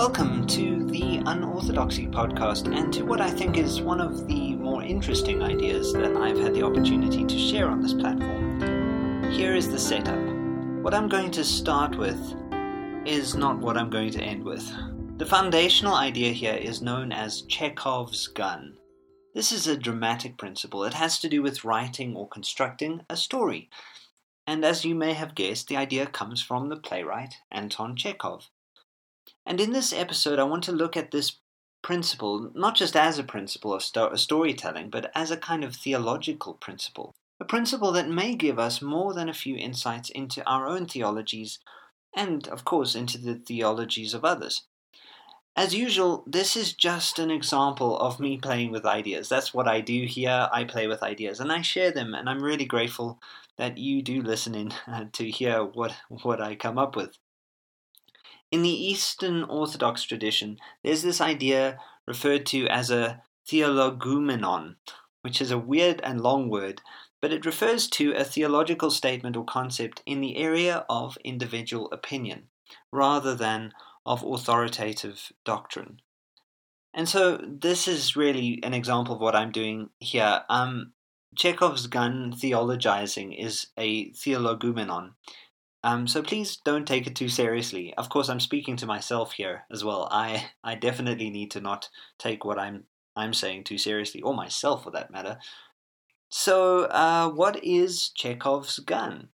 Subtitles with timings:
[0.00, 4.82] Welcome to the Unorthodoxy podcast and to what I think is one of the more
[4.82, 9.30] interesting ideas that I've had the opportunity to share on this platform.
[9.30, 10.18] Here is the setup.
[10.82, 12.18] What I'm going to start with
[13.04, 14.66] is not what I'm going to end with.
[15.18, 18.78] The foundational idea here is known as Chekhov's gun.
[19.34, 20.82] This is a dramatic principle.
[20.84, 23.68] It has to do with writing or constructing a story.
[24.46, 28.48] And as you may have guessed, the idea comes from the playwright Anton Chekhov.
[29.46, 31.38] And in this episode, I want to look at this
[31.82, 36.54] principle not just as a principle of sto- storytelling, but as a kind of theological
[36.54, 37.14] principle.
[37.40, 41.58] A principle that may give us more than a few insights into our own theologies
[42.14, 44.64] and, of course, into the theologies of others.
[45.56, 49.28] As usual, this is just an example of me playing with ideas.
[49.28, 50.48] That's what I do here.
[50.52, 53.20] I play with ideas and I share them, and I'm really grateful
[53.58, 54.72] that you do listen in
[55.12, 57.18] to hear what, what I come up with.
[58.50, 64.76] In the Eastern Orthodox tradition, there's this idea referred to as a theologoumenon,
[65.22, 66.82] which is a weird and long word,
[67.20, 72.48] but it refers to a theological statement or concept in the area of individual opinion,
[72.90, 73.72] rather than
[74.04, 76.00] of authoritative doctrine.
[76.92, 80.42] And so this is really an example of what I'm doing here.
[80.48, 80.92] Um,
[81.36, 85.12] Chekhov's gun theologizing is a theologoumenon,
[85.82, 87.94] um, so please don't take it too seriously.
[87.96, 90.08] Of course, I'm speaking to myself here as well.
[90.10, 92.84] I I definitely need to not take what I'm
[93.16, 95.38] I'm saying too seriously, or myself for that matter.
[96.28, 99.28] So, uh, what is Chekhov's gun?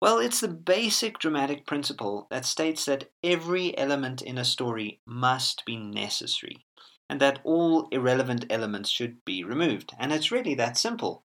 [0.00, 5.64] Well, it's the basic dramatic principle that states that every element in a story must
[5.66, 6.64] be necessary,
[7.10, 9.92] and that all irrelevant elements should be removed.
[9.98, 11.24] And it's really that simple.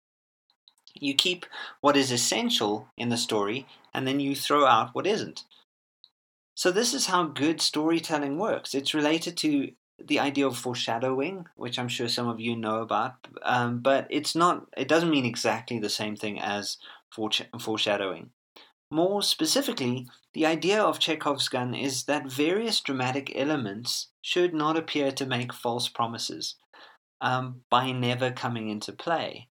[0.94, 1.46] You keep
[1.82, 5.44] what is essential in the story and then you throw out what isn't.
[6.56, 8.76] So, this is how good storytelling works.
[8.76, 13.14] It's related to the idea of foreshadowing, which I'm sure some of you know about,
[13.44, 16.78] um, but it's not, it doesn't mean exactly the same thing as
[17.60, 18.32] foreshadowing.
[18.92, 25.12] More specifically, the idea of Chekhov's gun is that various dramatic elements should not appear
[25.12, 26.56] to make false promises
[27.22, 29.48] um, by never coming into play.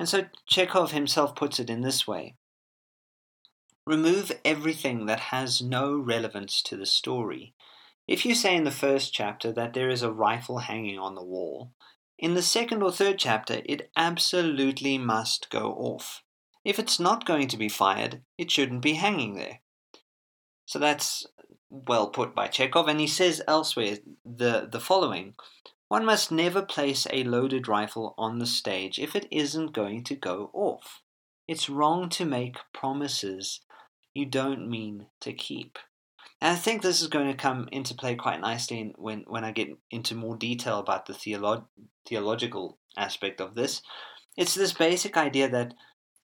[0.00, 2.36] And so Chekhov himself puts it in this way
[3.86, 7.52] Remove everything that has no relevance to the story.
[8.08, 11.22] If you say in the first chapter that there is a rifle hanging on the
[11.22, 11.72] wall,
[12.18, 16.22] in the second or third chapter it absolutely must go off.
[16.64, 19.60] If it's not going to be fired, it shouldn't be hanging there.
[20.64, 21.26] So that's
[21.68, 25.34] well put by Chekhov, and he says elsewhere the, the following
[25.90, 30.14] One must never place a loaded rifle on the stage if it isn't going to
[30.14, 31.02] go off.
[31.48, 33.62] It's wrong to make promises
[34.14, 35.80] you don't mean to keep.
[36.40, 39.50] And I think this is going to come into play quite nicely when, when I
[39.50, 41.64] get into more detail about the theolo-
[42.06, 43.82] theological aspect of this.
[44.36, 45.74] It's this basic idea that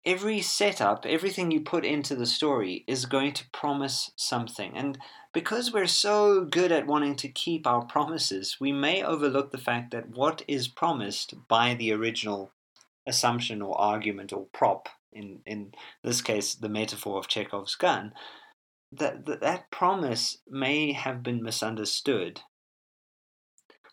[0.06, 4.72] every setup, everything you put into the story is going to promise something.
[4.76, 4.96] And
[5.34, 9.90] because we're so good at wanting to keep our promises, we may overlook the fact
[9.90, 12.52] that what is promised by the original
[13.06, 15.72] assumption or argument or prop in in
[16.02, 18.12] this case the metaphor of Chekhov's gun,
[18.92, 22.42] that that, that promise may have been misunderstood.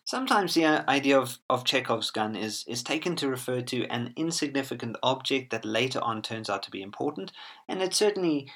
[0.04, 4.12] Sometimes the uh, idea of, of Chekhov's gun is, is taken to refer to an
[4.16, 7.32] insignificant object that later on turns out to be important,
[7.68, 8.52] and it's certainly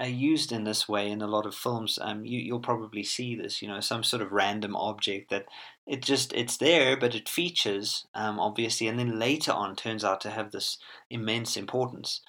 [0.00, 1.98] uh, used in this way in a lot of films.
[2.00, 5.46] Um, you, you'll probably see this, you know, some sort of random object that
[5.86, 10.20] it just it's there, but it features um, obviously, and then later on turns out
[10.20, 10.78] to have this
[11.10, 12.20] immense importance.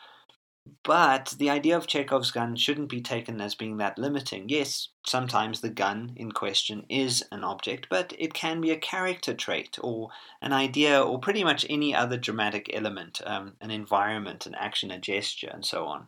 [0.84, 4.50] But the idea of Chekhov's gun shouldn't be taken as being that limiting.
[4.50, 9.34] Yes, sometimes the gun in question is an object, but it can be a character
[9.34, 10.10] trait or
[10.42, 15.00] an idea or pretty much any other dramatic element, um, an environment, an action, a
[15.00, 16.08] gesture, and so on.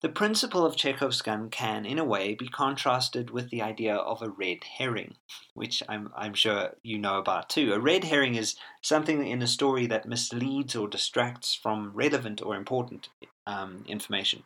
[0.00, 4.22] The principle of Chekhov's gun can, in a way, be contrasted with the idea of
[4.22, 5.16] a red herring,
[5.54, 7.72] which I'm, I'm sure you know about too.
[7.72, 12.56] A red herring is something in a story that misleads or distracts from relevant or
[12.56, 13.08] important
[13.46, 14.44] um, information.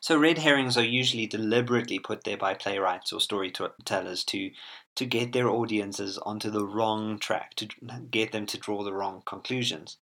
[0.00, 4.50] So red herrings are usually deliberately put there by playwrights or storytellers to
[4.94, 7.68] to get their audiences onto the wrong track, to
[8.10, 9.96] get them to draw the wrong conclusions.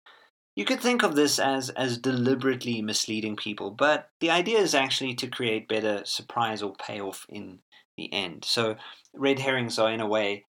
[0.56, 5.14] You could think of this as, as deliberately misleading people, but the idea is actually
[5.16, 7.60] to create better surprise or payoff in
[7.98, 8.46] the end.
[8.46, 8.78] So,
[9.14, 10.46] red herrings are, in a way,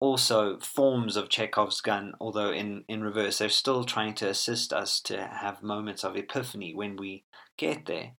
[0.00, 5.00] also forms of Chekhov's gun, although in, in reverse, they're still trying to assist us
[5.02, 7.24] to have moments of epiphany when we
[7.56, 8.12] get there.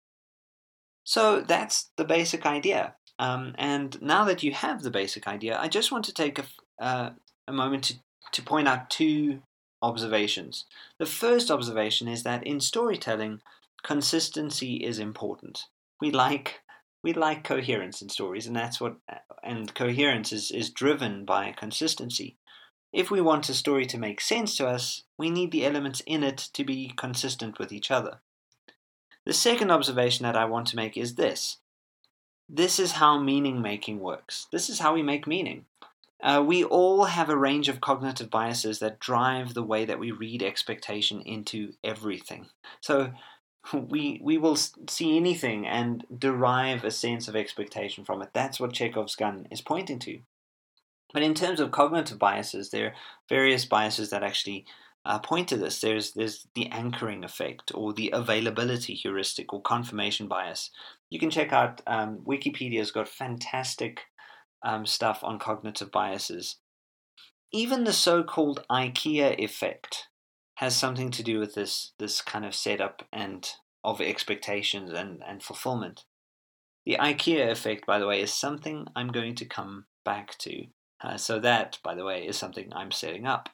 [1.04, 2.96] So, that's the basic idea.
[3.18, 6.46] Um, and now that you have the basic idea, I just want to take a,
[6.82, 7.10] uh,
[7.48, 7.96] a moment to,
[8.34, 9.42] to point out two
[9.82, 10.66] observations.
[11.00, 13.42] The first observation is that in storytelling,
[13.84, 15.66] consistency is important.
[16.02, 16.62] We like
[17.04, 18.98] we like coherence in stories, and that's what
[19.44, 22.36] and coherence is, is driven by consistency.
[22.92, 26.24] If we want a story to make sense to us, we need the elements in
[26.24, 28.20] it to be consistent with each other.
[29.26, 31.58] The second observation that I want to make is this.
[32.50, 34.48] This is how meaning making works.
[34.52, 35.66] This is how we make meaning.
[36.22, 40.12] Uh, we all have a range of cognitive biases that drive the way that we
[40.12, 42.48] read expectation into everything.
[42.82, 43.12] So
[43.74, 48.30] we we will see anything and derive a sense of expectation from it.
[48.34, 50.20] That's what Chekhov's gun is pointing to.
[51.14, 52.94] But in terms of cognitive biases, there are
[53.28, 54.66] various biases that actually
[55.06, 55.82] uh, point to this.
[55.82, 60.70] There's there's the anchoring effect, or the availability heuristic, or confirmation bias.
[61.10, 64.02] You can check out um, Wikipedia's got fantastic
[64.64, 66.58] um, stuff on cognitive biases.
[67.52, 70.09] Even the so-called IKEA effect
[70.60, 73.50] has something to do with this this kind of setup and
[73.82, 76.04] of expectations and, and fulfillment.
[76.86, 80.66] The IKEA effect, by the way, is something I'm going to come back to.
[81.02, 83.48] Uh, so that, by the way, is something I'm setting up.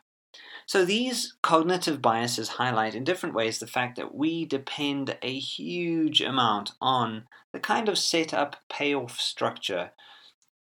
[0.66, 6.22] So these cognitive biases highlight in different ways the fact that we depend a huge
[6.22, 9.92] amount on the kind of setup payoff structure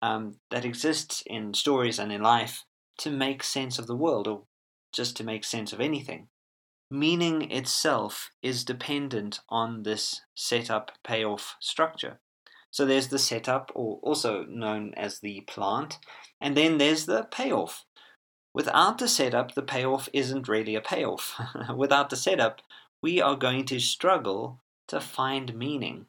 [0.03, 2.65] um, that exists in stories and in life
[2.99, 4.43] to make sense of the world or
[4.93, 6.29] just to make sense of anything.
[6.95, 12.21] Meaning itself is dependent on this setup payoff structure.
[12.71, 15.99] So there's the setup, or also known as the plant,
[16.41, 17.85] and then there's the payoff.
[18.53, 21.35] Without the setup, the payoff isn't really a payoff.
[21.77, 22.63] Without the setup,
[23.03, 26.07] we are going to struggle to find meaning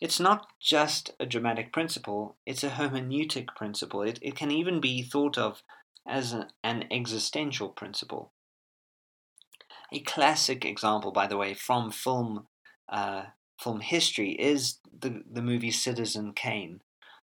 [0.00, 4.00] it's not just a dramatic principle, it's a hermeneutic principle.
[4.00, 5.62] It, it can even be thought of
[6.06, 8.32] as a, an existential principle.
[9.92, 12.46] A classic example, by the way, from film
[12.88, 13.24] uh,
[13.60, 16.80] film history is the, the movie Citizen Kane.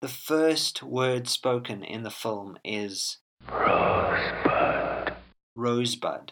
[0.02, 3.18] The first word spoken in the film is
[3.48, 5.14] Rosebud.
[5.56, 6.32] Rosebud.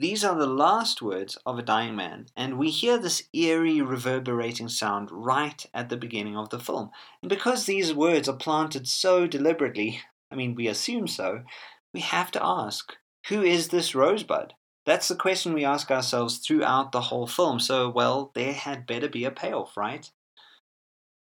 [0.00, 4.68] These are the last words of a dying man, and we hear this eerie reverberating
[4.68, 6.90] sound right at the beginning of the film.
[7.20, 11.42] And because these words are planted so deliberately, I mean, we assume so,
[11.92, 12.96] we have to ask
[13.28, 14.54] who is this Rosebud?
[14.88, 19.06] That's the question we ask ourselves throughout the whole film, so, well, there had better
[19.06, 20.10] be a payoff, right?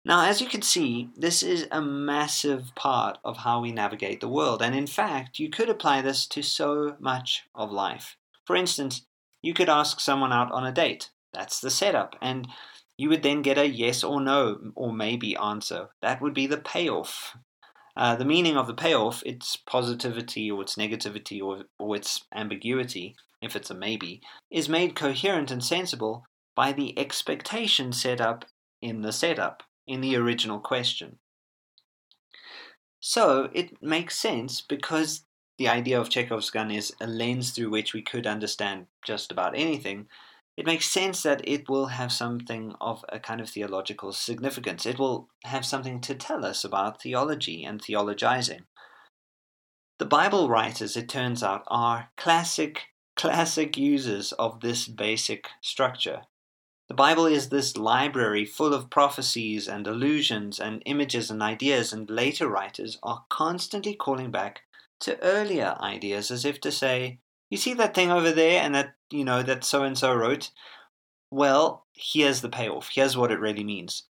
[0.04, 4.28] Now, as you can see, this is a massive part of how we navigate the
[4.28, 8.18] world, and in fact, you could apply this to so much of life.
[8.46, 9.06] For instance,
[9.42, 11.12] you could ask someone out on a date.
[11.32, 12.18] That's the setup.
[12.22, 12.50] And
[12.98, 15.88] you would then get a yes or no or maybe answer.
[16.02, 17.38] That would be the payoff.
[17.96, 23.16] Uh, the meaning of the payoff, its positivity or its negativity or, or its ambiguity,
[23.44, 26.26] if it's a maybe, is made coherent and sensible
[26.56, 28.46] by the expectation set up
[28.82, 31.18] in the setup, in the original question.
[33.00, 35.26] So it makes sense because
[35.58, 39.58] the idea of Chekhov's gun is a lens through which we could understand just about
[39.58, 40.08] anything,
[40.56, 44.86] it makes sense that it will have something of a kind of theological significance.
[44.86, 48.62] It will have something to tell us about theology and theologizing.
[50.00, 56.24] The Bible writers, it turns out, are classic, classic users of this basic structure.
[56.90, 62.10] The Bible is this library full of prophecies and allusions and images and ideas, and
[62.10, 64.62] later writers are constantly calling back
[65.02, 68.96] to earlier ideas as if to say, you see that thing over there and that,
[69.12, 70.52] you know, that so and so wrote?
[71.32, 72.90] Well, here's the payoff.
[72.94, 74.04] Here's what it really means.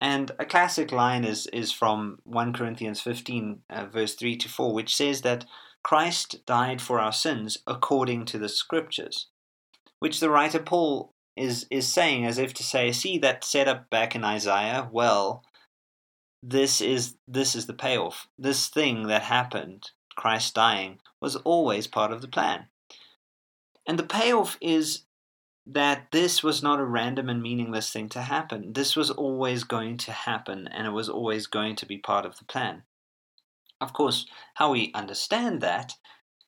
[0.00, 4.74] And a classic line is, is from 1 Corinthians 15, uh, verse 3 to 4,
[4.74, 5.44] which says that
[5.82, 9.28] Christ died for our sins according to the scriptures,
[9.98, 13.90] which the writer Paul is, is saying as if to say, see that set up
[13.90, 14.88] back in Isaiah?
[14.90, 15.42] Well,
[16.42, 18.26] this is this is the payoff.
[18.36, 22.66] This thing that happened Christ dying, was always part of the plan.
[23.86, 25.04] And the payoff is
[25.66, 28.72] that this was not a random and meaningless thing to happen.
[28.72, 32.38] This was always going to happen, and it was always going to be part of
[32.38, 32.82] the plan.
[33.82, 35.94] Of course, how we understand that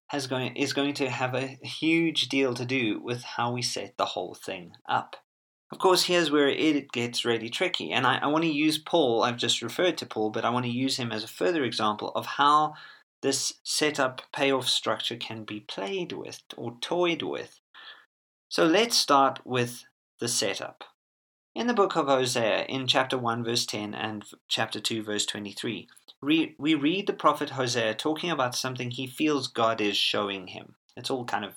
[0.06, 3.96] has going, is going to have a huge deal to do with how we set
[3.96, 5.16] the whole thing up.
[5.72, 9.24] Of course, here's where it gets really tricky, and I, I want to use Paul,
[9.24, 12.12] I've just referred to Paul, but I want to use him as a further example
[12.14, 12.74] of how
[13.20, 17.58] this setup payoff structure can be played with or toyed with.
[18.48, 19.84] So let's start with
[20.20, 20.84] the setup.
[21.54, 25.86] In the book of Hosea, in chapter 1, verse 10, and chapter 2, verse 23,
[26.20, 30.74] we, read the prophet Hosea talking about something he feels God is showing him.
[30.96, 31.52] It's all kind of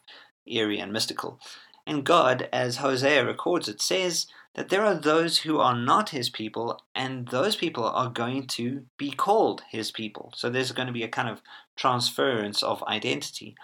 [0.46, 1.39] eerie and mystical.
[1.88, 6.30] And God, as Hosea records it, says that there are those who are not his
[6.30, 10.32] people, and those people are going to be called his people.
[10.36, 11.42] So there's going to be a kind of
[11.75, 13.56] transference of identity.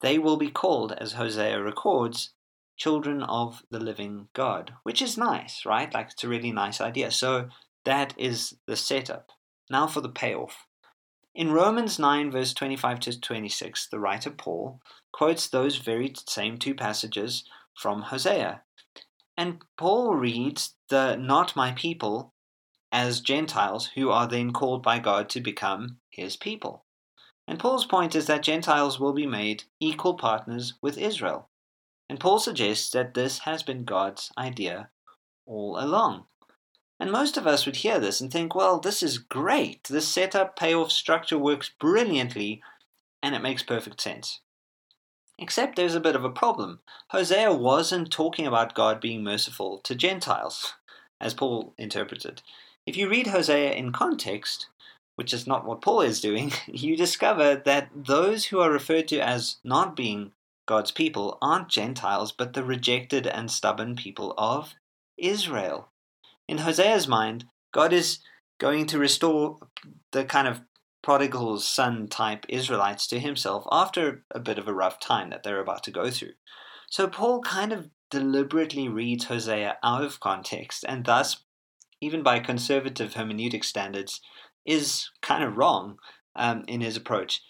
[0.00, 2.30] They will be called, as Hosea records,
[2.76, 5.92] children of the living God, which is nice, right?
[5.92, 7.10] Like it's a really nice idea.
[7.10, 7.48] So
[7.84, 9.30] that is the setup.
[9.70, 10.66] Now for the payoff.
[11.34, 14.80] In Romans 9, verse 25 to 26, the writer Paul
[15.12, 18.62] quotes those very same two passages from Hosea.
[19.36, 22.32] And Paul reads the not my people
[22.90, 26.84] as Gentiles who are then called by God to become his people.
[27.46, 31.50] And Paul's point is that Gentiles will be made equal partners with Israel.
[32.08, 34.90] And Paul suggests that this has been God's idea
[35.46, 36.26] all along.
[36.98, 39.84] And most of us would hear this and think, well, this is great.
[39.84, 42.62] This setup payoff structure works brilliantly
[43.22, 44.40] and it makes perfect sense.
[45.38, 46.80] Except there's a bit of a problem.
[47.10, 50.74] Hosea wasn't talking about God being merciful to Gentiles,
[51.20, 52.40] as Paul interpreted.
[52.86, 54.68] If you read Hosea in context,
[55.16, 59.18] which is not what Paul is doing, you discover that those who are referred to
[59.18, 60.32] as not being
[60.66, 64.74] God's people aren't Gentiles, but the rejected and stubborn people of
[65.16, 65.92] Israel.
[66.48, 68.18] In Hosea's mind, God is
[68.58, 69.58] going to restore
[70.12, 70.60] the kind of
[71.02, 75.60] prodigal son type Israelites to himself after a bit of a rough time that they're
[75.60, 76.32] about to go through.
[76.90, 81.44] So Paul kind of deliberately reads Hosea out of context and thus,
[82.00, 84.20] even by conservative hermeneutic standards,
[84.64, 85.98] is kind of wrong
[86.34, 87.40] um, in his approach.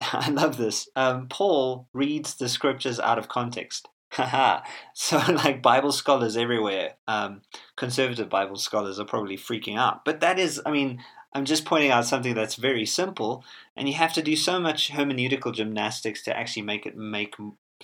[0.12, 0.88] I love this.
[0.96, 3.88] Um, Paul reads the scriptures out of context.
[4.12, 4.62] Haha.
[4.94, 7.42] so, like Bible scholars everywhere, um,
[7.76, 10.04] conservative Bible scholars are probably freaking out.
[10.04, 11.02] But that is, I mean,
[11.32, 13.44] I'm just pointing out something that's very simple,
[13.76, 17.36] and you have to do so much hermeneutical gymnastics to actually make it make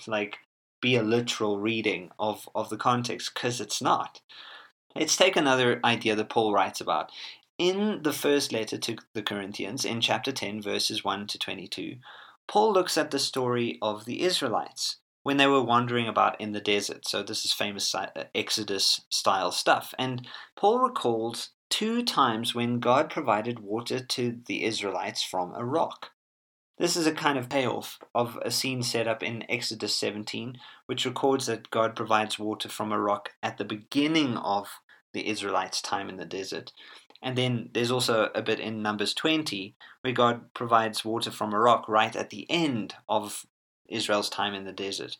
[0.05, 0.39] like
[0.81, 4.21] be a literal reading of of the context because it's not.
[4.95, 7.11] Let's take another idea that Paul writes about.
[7.57, 11.95] In the first letter to the Corinthians, in chapter 10, verses 1 to 22,
[12.47, 16.61] Paul looks at the story of the Israelites when they were wandering about in the
[16.61, 17.07] desert.
[17.07, 19.95] So, this is famous uh, Exodus style stuff.
[19.97, 26.11] And Paul recalls two times when God provided water to the Israelites from a rock.
[26.77, 31.07] This is a kind of payoff of a scene set up in Exodus 17, which
[31.07, 34.69] records that God provides water from a rock at the beginning of
[35.13, 36.71] the Israelites' time in the desert.
[37.21, 41.59] And then there's also a bit in Numbers 20 where God provides water from a
[41.59, 43.45] rock right at the end of
[43.89, 45.17] Israel's time in the desert.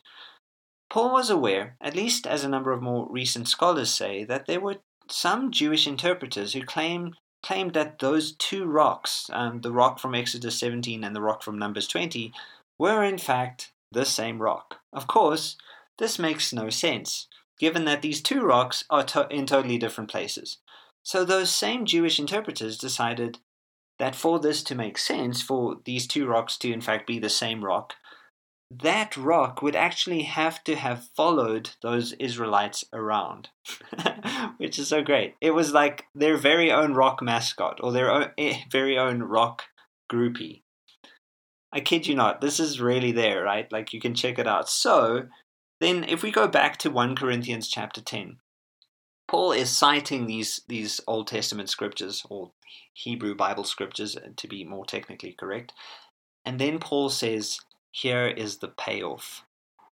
[0.89, 4.61] Paul was aware, at least as a number of more recent scholars say, that there
[4.61, 4.77] were
[5.09, 10.59] some Jewish interpreters who claim, claimed that those two rocks, um, the rock from Exodus
[10.59, 12.31] 17 and the rock from Numbers 20,
[12.77, 14.79] were in fact the same rock.
[14.93, 15.57] Of course,
[15.97, 17.27] this makes no sense,
[17.59, 20.57] given that these two rocks are to- in totally different places.
[21.07, 23.39] So those same Jewish interpreters decided
[23.97, 27.29] that for this to make sense, for these two rocks to in fact be the
[27.29, 27.93] same rock,
[28.69, 33.47] that rock would actually have to have followed those Israelites around,
[34.57, 35.35] which is so great.
[35.39, 39.63] It was like their very own rock mascot or their own, eh, very own rock
[40.11, 40.63] groupie.
[41.71, 43.71] I kid you not, this is really there, right?
[43.71, 44.67] Like you can check it out.
[44.67, 45.29] So,
[45.79, 48.39] then if we go back to 1 Corinthians chapter 10,
[49.27, 52.51] Paul is citing these these Old Testament scriptures or
[52.93, 55.73] Hebrew Bible scriptures to be more technically correct.
[56.45, 57.59] And then Paul says,
[57.91, 59.43] here is the payoff.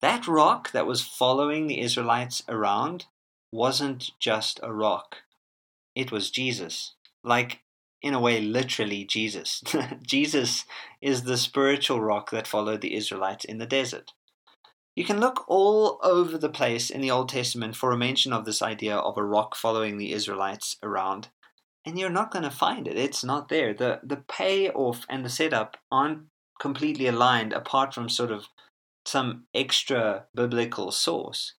[0.01, 3.07] That rock that was following the Israelites around
[3.53, 5.19] wasn't just a rock,
[5.95, 6.95] it was Jesus.
[7.25, 7.61] Like,
[8.01, 9.63] in a way, literally Jesus.
[10.03, 10.65] Jesus
[11.03, 14.13] is the spiritual rock that followed the Israelites in the desert.
[14.99, 18.45] You can look all over the place in the Old Testament for a mention of
[18.45, 21.29] this idea of a rock following the Israelites around,
[21.87, 22.99] and you're not going to find it.
[22.99, 23.73] It's not there.
[23.73, 26.23] The, the payoff and the setup aren't
[26.61, 28.47] completely aligned apart from sort of
[29.07, 31.55] some extra biblical source.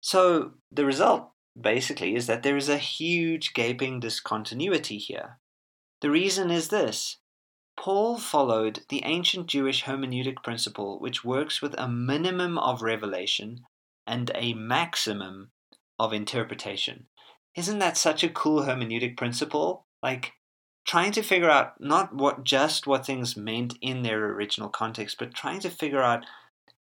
[0.00, 5.40] So the result basically is that there is a huge gaping discontinuity here.
[6.02, 7.16] The reason is this
[7.76, 13.64] Paul followed the ancient Jewish hermeneutic principle, which works with a minimum of revelation
[14.06, 15.50] and a maximum
[15.98, 17.06] of interpretation.
[17.56, 19.86] Isn't that such a cool hermeneutic principle?
[20.02, 20.32] Like,
[20.86, 25.34] trying to figure out not what just what things meant in their original context, but
[25.34, 26.24] trying to figure out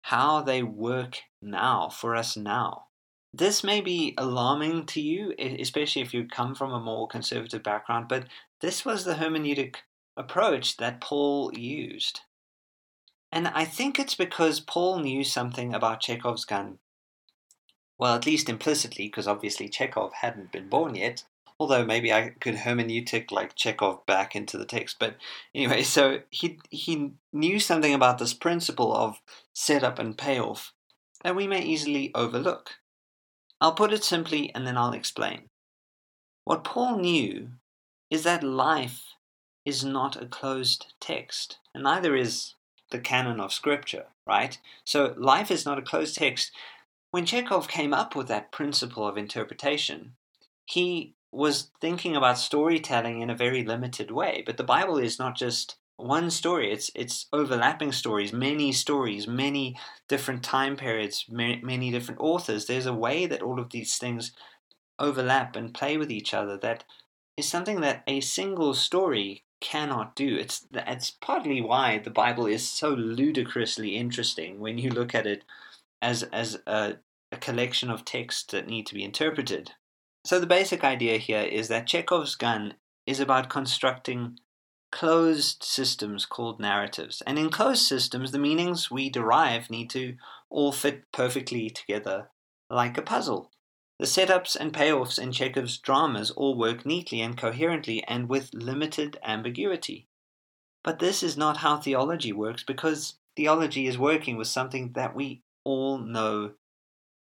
[0.02, 2.86] how they work now for us now.
[3.32, 8.06] This may be alarming to you, especially if you come from a more conservative background,
[8.08, 8.26] but
[8.60, 9.76] this was the hermeneutic
[10.16, 12.20] approach that Paul used.
[13.32, 16.78] And I think it's because Paul knew something about Chekhov's gun.
[17.98, 21.24] Well, at least implicitly, because obviously Chekhov hadn't been born yet.
[21.58, 24.96] Although maybe I could hermeneutic like Chekhov back into the text.
[24.98, 25.16] But
[25.54, 29.20] anyway, so he he knew something about this principle of
[29.52, 30.72] setup and payoff
[31.22, 32.76] that we may easily overlook.
[33.60, 35.50] I'll put it simply and then I'll explain.
[36.44, 37.50] What Paul knew
[38.08, 39.02] is that life
[39.70, 42.54] is not a closed text, and neither is
[42.90, 44.58] the canon of scripture, right?
[44.84, 46.50] So life is not a closed text.
[47.12, 50.14] When Chekhov came up with that principle of interpretation,
[50.66, 54.42] he was thinking about storytelling in a very limited way.
[54.44, 59.78] But the Bible is not just one story, it's, it's overlapping stories, many stories, many
[60.08, 62.66] different time periods, many, many different authors.
[62.66, 64.32] There's a way that all of these things
[64.98, 66.82] overlap and play with each other that
[67.36, 70.36] is something that a single story cannot do.
[70.36, 75.44] It's that's partly why the Bible is so ludicrously interesting when you look at it
[76.02, 76.96] as as a,
[77.32, 79.72] a collection of texts that need to be interpreted.
[80.24, 82.74] So the basic idea here is that Chekhov's gun
[83.06, 84.38] is about constructing
[84.92, 87.22] closed systems called narratives.
[87.26, 90.16] And in closed systems, the meanings we derive need to
[90.50, 92.30] all fit perfectly together
[92.68, 93.50] like a puzzle.
[94.00, 99.18] The setups and payoffs in Chekhov's dramas all work neatly and coherently and with limited
[99.22, 100.08] ambiguity.
[100.82, 105.42] But this is not how theology works because theology is working with something that we
[105.64, 106.52] all know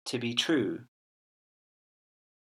[0.05, 0.81] to be true.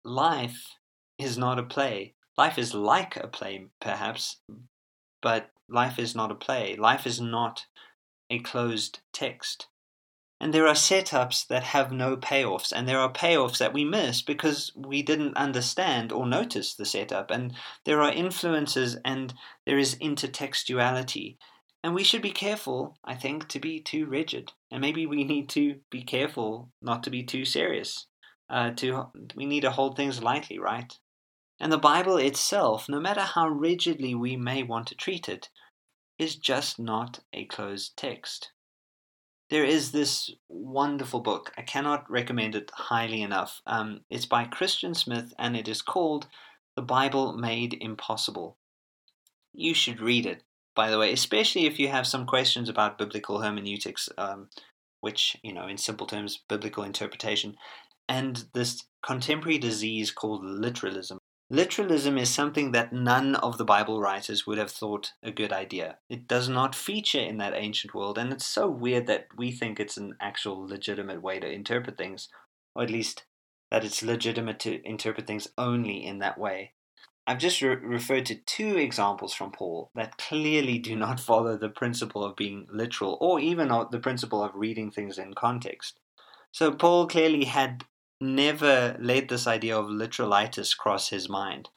[0.03, 0.79] Life
[1.19, 2.15] is not a play.
[2.39, 4.41] Life is like a play, perhaps,
[5.21, 6.75] but life is not a play.
[6.75, 7.67] Life is not
[8.31, 9.69] a closed text.
[10.43, 14.23] And there are setups that have no payoffs, and there are payoffs that we miss
[14.23, 17.31] because we didn't understand or notice the setup.
[17.31, 19.35] And there are influences and
[19.67, 21.37] there is intertextuality.
[21.85, 24.51] And we should be careful, I think, to be too rigid.
[24.73, 28.09] And maybe we need to be careful not to be too serious.
[28.51, 30.93] Uh, to we need to hold things lightly, right?
[31.61, 35.51] And the Bible itself, no matter how rigidly we may want to treat it,
[36.19, 38.51] is just not a closed text
[39.53, 41.53] there is this wonderful book.
[41.59, 43.61] I cannot recommend it highly enough.
[43.67, 46.27] Um, it's by Christian Smith and it is called
[46.75, 48.57] The Bible Made Impossible.
[49.53, 50.43] You should read it,
[50.75, 54.49] by the way, especially if you have some questions about biblical hermeneutics, um,
[55.03, 57.55] which, you know, in simple terms, biblical interpretation,
[58.09, 61.19] and this contemporary disease called literalism.
[61.53, 65.99] Literalism is something that none of the Bible writers would have thought a good idea.
[66.09, 69.79] It does not feature in that ancient world, and it's so weird that we think
[69.79, 72.31] it's an actual legitimate way to interpret things,
[72.75, 73.27] or at least
[73.71, 76.73] that it's legitimate to interpret things only in that way.
[77.27, 81.69] I've just re- referred to two examples from Paul that clearly do not follow the
[81.69, 86.01] principle of being literal, or even the principle of reading things in context.
[86.51, 87.85] So, Paul clearly had
[88.23, 91.69] never let this idea of literalitis cross his mind.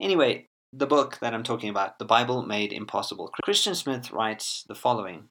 [0.00, 4.74] Anyway, the book that I'm talking about, The Bible Made Impossible, Christian Smith writes the
[4.74, 5.28] following.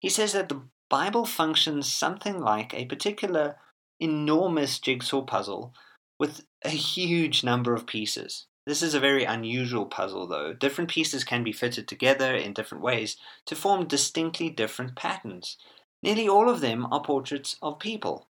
[0.00, 3.56] He says that the Bible functions something like a particular
[3.98, 5.72] enormous jigsaw puzzle
[6.18, 8.46] with a huge number of pieces.
[8.66, 10.52] This is a very unusual puzzle, though.
[10.52, 15.56] Different pieces can be fitted together in different ways to form distinctly different patterns.
[16.02, 18.28] Nearly all of them are portraits of people.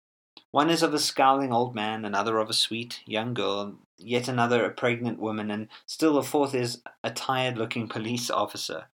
[0.51, 4.65] One is of a scowling old man, another of a sweet young girl, yet another
[4.65, 8.89] a pregnant woman, and still a fourth is a tired looking police officer.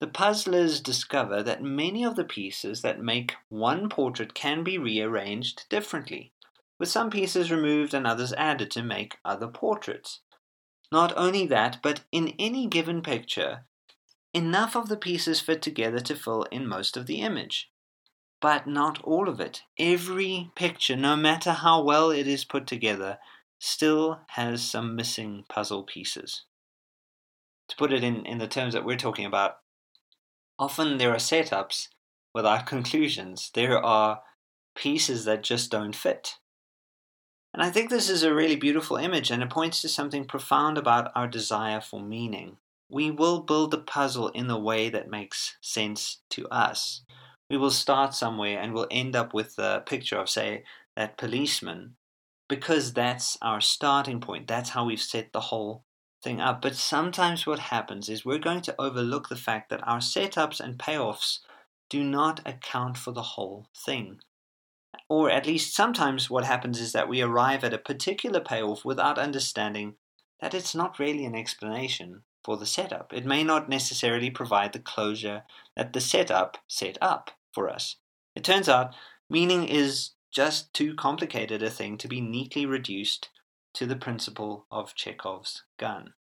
[0.00, 5.68] The puzzlers discover that many of the pieces that make one portrait can be rearranged
[5.68, 6.32] differently,
[6.78, 10.20] with some pieces removed and others added to make other portraits.
[10.90, 13.66] Not only that, but in any given picture,
[14.32, 17.70] enough of the pieces fit together to fill in most of the image
[18.40, 19.62] but not all of it.
[19.78, 23.18] Every picture, no matter how well it is put together,
[23.58, 26.44] still has some missing puzzle pieces.
[27.68, 29.58] To put it in, in the terms that we're talking about,
[30.58, 31.88] often there are setups
[32.34, 33.50] without conclusions.
[33.54, 34.22] There are
[34.74, 36.36] pieces that just don't fit.
[37.54, 40.76] And I think this is a really beautiful image and it points to something profound
[40.76, 42.58] about our desire for meaning.
[42.90, 47.02] We will build the puzzle in the way that makes sense to us
[47.50, 50.64] we will start somewhere and we'll end up with a picture of, say,
[50.96, 51.96] that policeman
[52.48, 54.46] because that's our starting point.
[54.46, 55.84] That's how we've set the whole
[56.22, 56.62] thing up.
[56.62, 60.78] But sometimes what happens is we're going to overlook the fact that our setups and
[60.78, 61.40] payoffs
[61.90, 64.20] do not account for the whole thing.
[65.08, 69.18] Or at least sometimes what happens is that we arrive at a particular payoff without
[69.18, 69.96] understanding
[70.40, 73.12] that it's not really an explanation for the setup.
[73.12, 75.42] It may not necessarily provide the closure
[75.76, 77.96] that the setup set up for us.
[78.36, 78.94] It turns out
[79.30, 83.30] meaning is just too complicated a thing to be neatly reduced
[83.74, 86.14] to the principle of Chekhov's gun.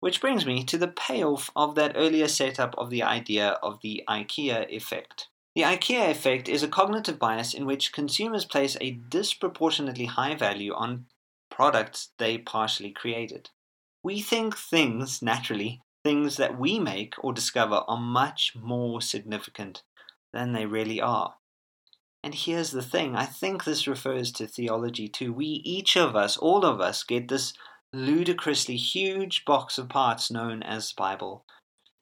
[0.00, 4.04] Which brings me to the payoff of that earlier setup of the idea of the
[4.08, 5.28] IKEA effect.
[5.56, 10.72] The IKEA effect is a cognitive bias in which consumers place a disproportionately high value
[10.72, 11.06] on
[11.50, 13.50] products they partially created.
[14.08, 19.82] We think things, naturally, things that we make or discover are much more significant
[20.32, 21.34] than they really are.
[22.24, 25.34] And here's the thing I think this refers to theology too.
[25.34, 27.52] We, each of us, all of us, get this
[27.92, 31.44] ludicrously huge box of parts known as Bible.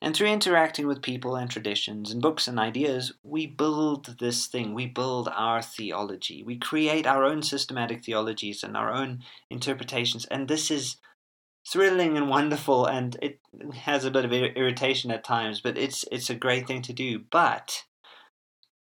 [0.01, 4.75] And through interacting with people and traditions and books and ideas, we build this thing.
[4.75, 6.45] We build our theology.
[6.45, 10.25] We create our own systematic theologies and our own interpretations.
[10.27, 10.99] And this is
[11.66, 13.40] thrilling and wonderful, and it
[13.74, 17.20] has a bit of irritation at times, but it's it's a great thing to do.
[17.31, 17.85] But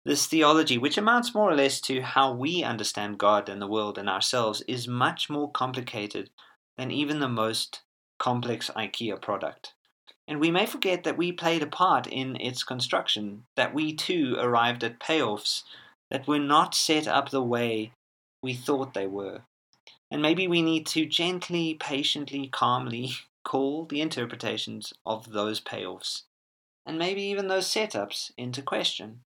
[0.05, 3.97] this theology, which amounts more or less to how we understand God and the world
[3.97, 6.29] and ourselves, is much more complicated
[6.77, 7.81] than even the most
[8.19, 9.73] complex IKEA product.
[10.27, 14.35] And we may forget that we played a part in its construction, that we too
[14.39, 15.63] arrived at payoffs
[16.09, 17.91] that were not set up the way
[18.41, 19.41] we thought they were.
[20.15, 26.21] And maybe we need to gently, patiently, calmly call the interpretations of those payoffs,
[26.85, 29.25] and maybe even those setups, into question.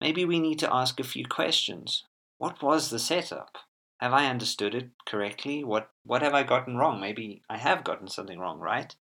[0.00, 2.04] Maybe we need to ask a few questions.
[2.38, 3.58] What was the setup?
[3.98, 5.64] Have I understood it correctly?
[5.64, 7.00] What what have I gotten wrong?
[7.00, 8.94] Maybe I have gotten something wrong, right?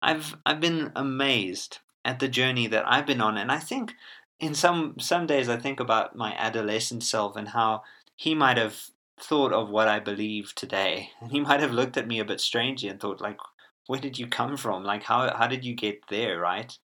[0.00, 3.92] I've I've been amazed at the journey that I've been on and I think
[4.40, 7.82] in some some days I think about my adolescent self and how
[8.16, 8.88] he might have
[9.20, 11.10] thought of what I believe today.
[11.20, 13.38] And he might have looked at me a bit strangely and thought like
[13.86, 14.84] where did you come from?
[14.84, 16.76] Like how how did you get there, right?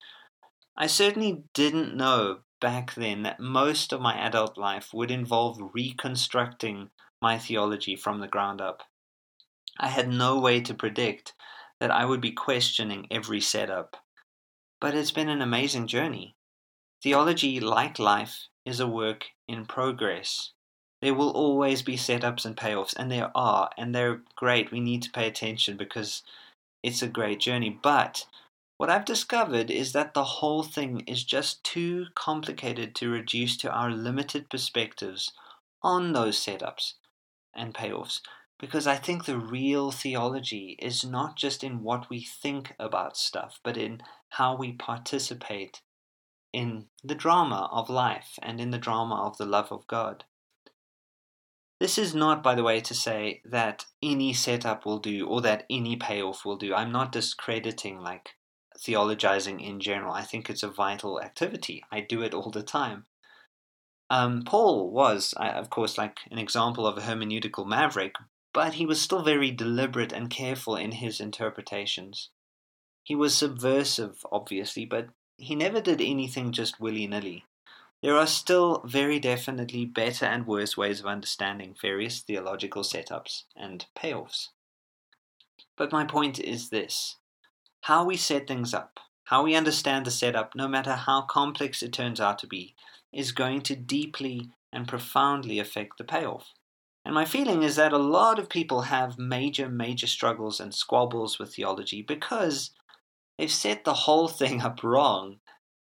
[0.77, 6.91] I certainly didn't know back then that most of my adult life would involve reconstructing
[7.21, 8.83] my theology from the ground up.
[9.79, 11.35] I had no way to predict
[11.81, 13.97] that I would be questioning every setup.
[14.81, 16.37] But it's been an amazing journey.
[17.03, 20.53] Theology, like life, is a work in progress.
[21.03, 24.71] There will always be setups and payoffs, and there are, and they're great.
[24.71, 26.23] We need to pay attention because
[26.83, 27.79] it's a great journey.
[27.83, 28.27] But
[28.77, 33.71] what I've discovered is that the whole thing is just too complicated to reduce to
[33.71, 35.33] our limited perspectives
[35.83, 36.95] on those setups
[37.55, 38.21] and payoffs.
[38.59, 43.59] Because I think the real theology is not just in what we think about stuff,
[43.63, 45.81] but in how we participate
[46.53, 50.25] in the drama of life and in the drama of the love of God.
[51.81, 55.65] This is not, by the way, to say that any setup will do or that
[55.71, 56.75] any payoff will do.
[56.75, 58.35] I'm not discrediting like
[58.79, 60.13] theologizing in general.
[60.13, 61.83] I think it's a vital activity.
[61.91, 63.07] I do it all the time.
[64.11, 68.15] Um, Paul was, of course, like an example of a hermeneutical maverick,
[68.53, 72.29] but he was still very deliberate and careful in his interpretations.
[73.05, 77.47] He was subversive, obviously, but he never did anything just willy nilly.
[78.03, 83.85] There are still very definitely better and worse ways of understanding various theological setups and
[83.97, 84.49] payoffs.
[85.77, 87.17] But my point is this
[87.83, 91.93] how we set things up, how we understand the setup, no matter how complex it
[91.93, 92.75] turns out to be,
[93.13, 96.53] is going to deeply and profoundly affect the payoff.
[97.05, 101.39] And my feeling is that a lot of people have major, major struggles and squabbles
[101.39, 102.71] with theology because
[103.39, 105.40] they've set the whole thing up wrong.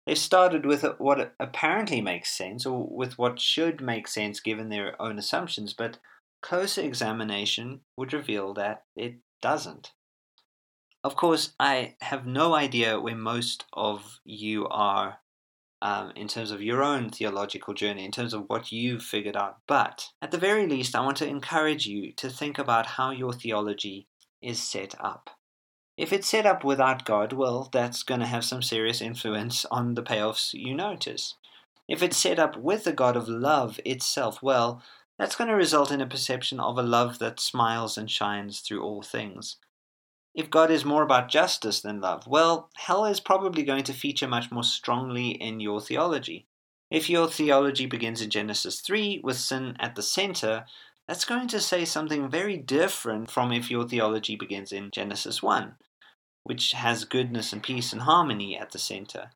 [0.09, 4.99] They've started with what apparently makes sense, or with what should make sense given their
[4.99, 5.99] own assumptions, but
[6.41, 9.91] closer examination would reveal that it doesn't.
[11.03, 15.19] Of course, I have no idea where most of you are
[15.83, 19.57] um, in terms of your own theological journey, in terms of what you've figured out.
[19.67, 23.31] But at the very least, I want to encourage you to think about how your
[23.31, 24.07] theology
[24.41, 25.29] is set up.
[25.99, 29.95] If it's set up without God, well, that's going to have some serious influence on
[29.95, 31.35] the payoffs you notice.
[31.89, 34.81] If it's set up with the God of love itself, well,
[35.17, 38.81] that's going to result in a perception of a love that smiles and shines through
[38.81, 39.57] all things.
[40.33, 44.27] If God is more about justice than love, well, hell is probably going to feature
[44.27, 46.47] much more strongly in your theology.
[46.89, 50.63] If your theology begins in Genesis 3 with sin at the center,
[51.09, 55.75] that's going to say something very different from if your theology begins in Genesis 1,
[56.43, 59.31] which has goodness and peace and harmony at the center.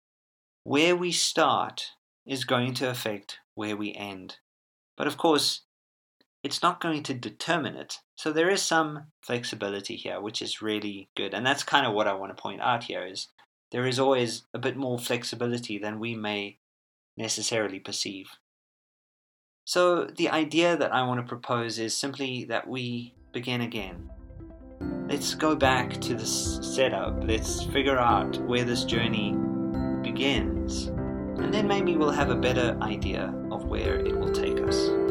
[0.63, 1.91] Where we start
[2.25, 4.37] is going to affect where we end.
[4.97, 5.61] But of course,
[6.43, 7.99] it's not going to determine it.
[8.15, 11.33] So there is some flexibility here, which is really good.
[11.33, 13.27] And that's kind of what I want to point out here is
[13.71, 16.59] there is always a bit more flexibility than we may
[17.17, 18.27] necessarily perceive.
[19.65, 24.09] So the idea that I want to propose is simply that we begin again.
[25.07, 27.23] Let's go back to this setup.
[27.23, 29.35] Let's figure out where this journey
[30.01, 30.87] begins.
[30.87, 35.02] And then maybe we'll have a better idea of where it will take us.